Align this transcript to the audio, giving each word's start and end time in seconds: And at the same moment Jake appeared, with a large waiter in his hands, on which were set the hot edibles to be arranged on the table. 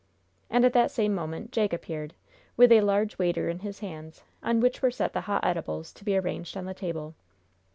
And 0.49 0.65
at 0.65 0.73
the 0.73 0.87
same 0.87 1.13
moment 1.13 1.51
Jake 1.51 1.73
appeared, 1.73 2.15
with 2.57 2.71
a 2.71 2.81
large 2.81 3.19
waiter 3.19 3.49
in 3.49 3.59
his 3.59 3.81
hands, 3.81 4.23
on 4.41 4.59
which 4.59 4.81
were 4.81 4.89
set 4.89 5.13
the 5.13 5.21
hot 5.21 5.45
edibles 5.45 5.93
to 5.93 6.03
be 6.03 6.17
arranged 6.17 6.57
on 6.57 6.65
the 6.65 6.73
table. 6.73 7.13